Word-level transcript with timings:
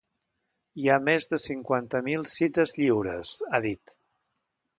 “Hi 0.83 0.87
ha 0.87 0.95
més 1.09 1.29
de 1.33 1.39
cinquanta 1.43 2.01
mil 2.07 2.25
cites 2.37 2.75
lliures”, 2.81 3.35
ha 3.59 3.63
dit. 3.69 3.97